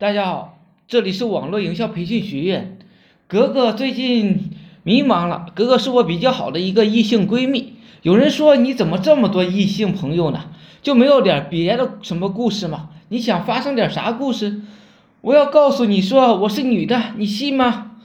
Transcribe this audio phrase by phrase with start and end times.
[0.00, 2.78] 大家好，这里是网络营销培训学院。
[3.26, 4.50] 格格最近
[4.84, 5.46] 迷茫了。
[5.56, 7.74] 格格是我比较好的一个异性闺蜜。
[8.02, 10.50] 有人说你怎么这么多异性朋友呢？
[10.82, 12.90] 就没有点别的什么故事吗？
[13.08, 14.60] 你想发生点啥故事？
[15.20, 17.96] 我要告诉你说我是女的，你信吗？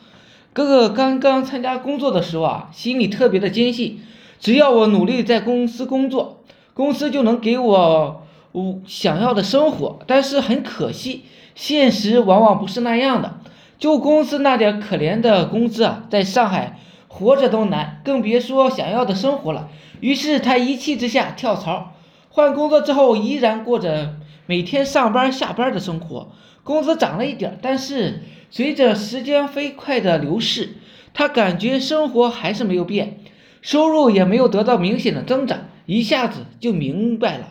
[0.52, 4.00] 格格刚刚参加工作的时候啊，心里特别的坚信，
[4.40, 6.42] 只要我努力在公司工作，
[6.74, 10.00] 公司就能给我我想要的生活。
[10.08, 11.26] 但是很可惜。
[11.56, 13.40] 现实往往不是那样的，
[13.78, 19.70] 就公司那点可怜的工资啊，在上海活着都难，更别说想要的生活了。
[20.00, 21.94] 于是他一气之下跳槽，
[22.30, 26.32] 换工作之后依然过着每天上班下班的生活，
[26.64, 30.76] 工资涨了一点，但是随着时间飞快的流逝，
[31.14, 33.20] 他感觉生活还是没有变，
[33.62, 37.48] 收入也没有得到明显的增长，一下子就明白了，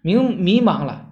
[0.00, 1.09] 明迷茫了。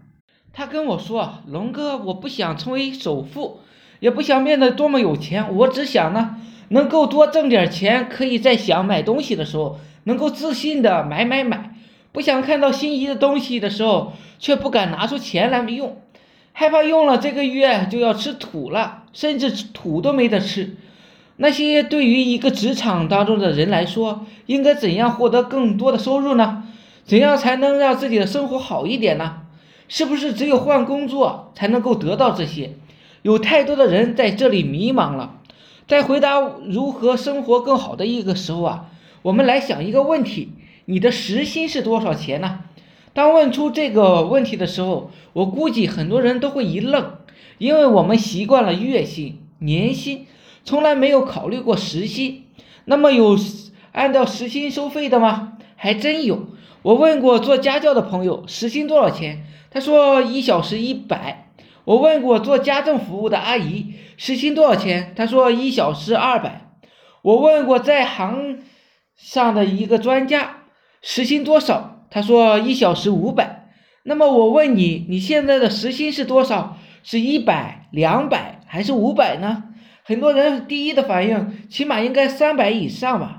[0.59, 3.61] 他跟我说：“龙哥，我不想成为首富，
[4.01, 6.35] 也不想变得多么有钱，我只想呢，
[6.71, 11.77] 能够多挣点钱，可以在想买东西的时候，能够自信的买买买，
[12.11, 16.03] 不想看到心仪的东西的时候，却不敢拿出钱来用，
[16.53, 20.75] 害怕用了这个月就要吃土了，甚至土都没得吃。
[21.37, 26.65] 那些对于一个职场当中的人来说，应该怎样获得更多的收入呢？
[27.05, 29.38] 怎样才能让自己的生活好一点呢？”
[29.89, 32.75] 是不是只有换工作才能够得到这些？
[33.23, 35.35] 有太多的人在这里迷茫了。
[35.89, 38.91] 在回答如何生活更好的一个时候啊，
[39.23, 40.53] 我们来想一个问题：
[40.85, 42.61] 你的时薪是多少钱呢？
[43.15, 47.15] 当问出这个问题的时候，我估计很多人都会一愣，
[47.57, 50.27] 因为我们习惯了月薪、年薪，
[50.63, 52.45] 从来没有考虑过时薪。
[52.85, 53.37] 那么有
[53.93, 55.55] 按照时薪收费的吗？
[55.75, 56.49] 还真有。
[56.83, 59.45] 我问过做家教的朋友，时薪多少钱？
[59.71, 61.51] 他说一小时一百。
[61.85, 65.15] 我问过做家政服务的阿姨，时薪多少钱？
[65.17, 66.71] 她说一小时二百。
[67.23, 68.59] 我问过在行
[69.17, 70.65] 上的一个专家，
[71.03, 72.07] 时薪多少？
[72.11, 73.71] 他说一小时五百。
[74.05, 76.77] 那么我问你，你现在的时薪是多少？
[77.03, 79.65] 是一百、两百还是五百呢？
[80.05, 83.38] 很多人第一的反应，起码应该三百以上吧，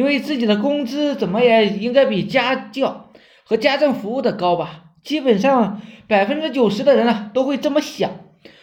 [0.00, 3.10] 因为自己的工资怎么也应该比家教
[3.44, 4.84] 和家政服务的高吧。
[5.02, 8.10] 基本上百分之九十的人呢都会这么想。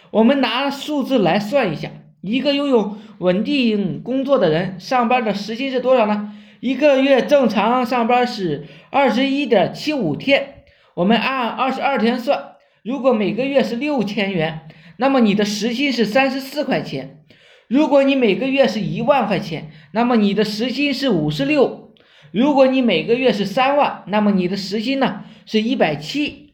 [0.10, 6.34] 我们拿数字来算一下，一个拥有稳定工作的人上班的时薪是多少呢？
[6.60, 10.64] 一个月正常上班是二十一点七五天，
[10.96, 14.62] 我们按二十二天算，如果每个月是六千元，
[14.98, 17.20] 那么你的时薪是三十四块钱。
[17.68, 21.94] 如果你每个月是一万块钱，那么你的时薪是五十六。
[22.32, 25.24] 如果你每个月是三万，那么你的时薪呢？
[25.46, 26.54] 是一百七。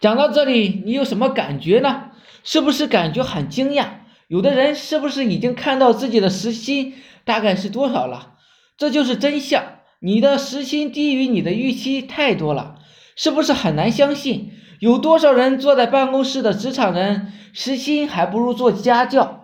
[0.00, 2.10] 讲到这里，你有什么感觉呢？
[2.44, 3.86] 是不是感觉很惊讶？
[4.28, 6.94] 有的人是不是已经看到自己的时薪
[7.24, 8.34] 大概是多少了？
[8.76, 9.62] 这就是真相。
[10.00, 12.76] 你的时薪低于你的预期太多了，
[13.14, 14.52] 是不是很难相信？
[14.78, 19.35] 有多少人坐在办公室的职场人，时薪还不如做家教、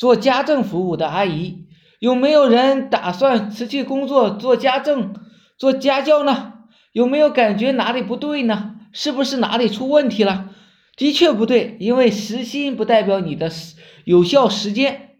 [0.00, 1.66] 做家政服务的阿姨？
[1.98, 5.14] 有没有人打算辞去工作做家政、
[5.58, 6.54] 做家教呢？
[6.92, 8.76] 有没有感觉哪里不对呢？
[8.92, 10.48] 是不是哪里出问题了？
[10.96, 13.50] 的确不对，因为时薪不代表你的
[14.06, 15.18] 有效时间。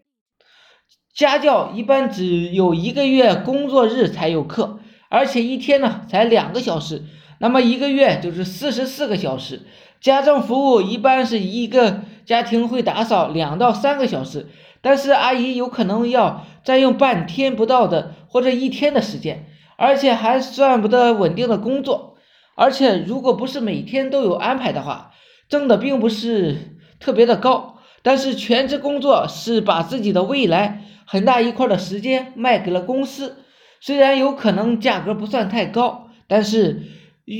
[1.13, 7.03] 家教一般只有一个月工作日才有课，而且一天呢才两个小时，
[7.37, 9.61] 那么一个月就是四十四个小时。
[9.99, 14.47] 家政服务一般是一个家庭会打扫两到三个小时，
[14.81, 19.47] 但是阿姨有可能要占用半天不到的或者一天的时间。
[19.77, 22.17] 而且还算不得稳定的工作，
[22.53, 25.09] 而且如果不是每天都有安排的话，
[25.49, 27.79] 挣的并不是特别的高。
[28.03, 33.37] 但是全职工作是把自己的未来很大一块的时间卖给了公司，
[33.79, 36.83] 虽然有可能价格不算太高，但是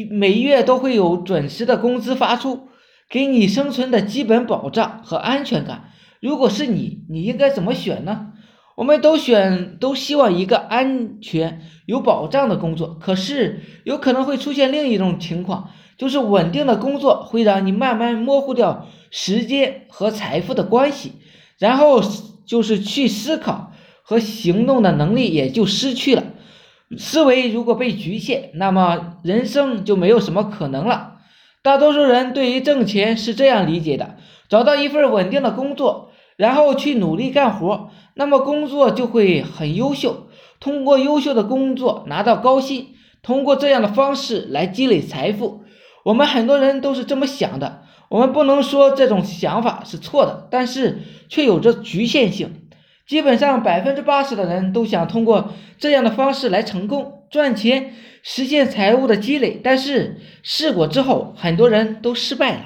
[0.10, 2.70] 每月都会有准时的工资发出，
[3.08, 5.91] 给你生存的基本保障和安全感。
[6.22, 8.28] 如果是你，你应该怎么选呢？
[8.76, 12.98] 我们都选，都希望一个安全、有保障的工作。
[13.02, 21.14] 可是，有可能会出现另一种情况，就是稳定的工作会让你慢慢模糊掉时间和财富的关系，
[21.58, 22.02] 然后
[22.46, 23.72] 就是去思考
[24.04, 26.24] 和行动的能力也就失去了。
[26.98, 31.18] 思维如果被局限，那么人生就没有什么可能了。
[31.64, 36.11] 大多数人对于挣钱是这样理解的：找到一份稳定的工作。
[36.38, 40.28] 然后去努力干活，那么工作就会很优秀。
[40.60, 42.90] 通过优秀的工作拿到高薪，
[43.22, 45.64] 通过这样的方式来积累财富。
[46.04, 47.84] 我们很多人都是这么想的。
[48.10, 51.00] 我们不能说这种想法是错的，但是
[51.30, 52.68] 却有着局限性。
[53.08, 59.60] 基本上百分之八十的人都想通过这样的方式来成功赚钱，实现财务的积累。
[59.64, 62.66] 但是试过之后，很多人都失败了，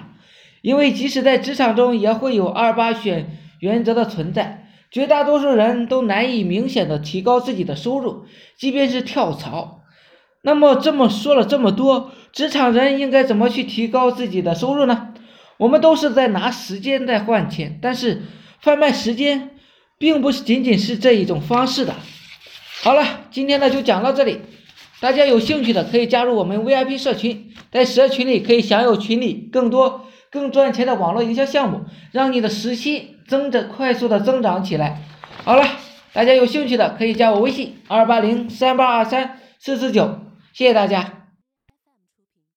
[0.62, 4.70] 因为即使在职场中，也会有二八选原则的存在。
[4.92, 8.26] 绝大多数人都难以明显的提高自己的收入，
[8.58, 9.82] 即便是跳槽。
[10.42, 15.14] 那么这么说了这么多，职场人应该怎么去提高自己的收入呢？
[15.58, 18.22] 我们都是在拿时间在换钱，但是
[18.62, 19.52] 贩卖时间，
[19.98, 21.96] 并不是仅仅是这一种方式的。
[22.84, 24.40] 好了，今天呢就讲到这里，
[25.02, 30.06] 大家有兴趣的可以加入我们 VIP 社群，在社群里可以享有群里更多
[30.36, 35.02] 更赚钱的网络营销项目，让你的时薪增长快速的增长起来。
[35.46, 35.66] 好了，
[36.12, 40.20] 大家有兴趣的可以加我微信二八零三八二三四四九。
[40.52, 41.25] 谢谢大家。